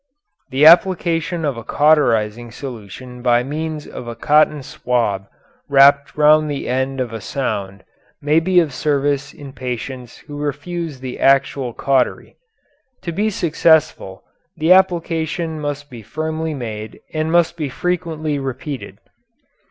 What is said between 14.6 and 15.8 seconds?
application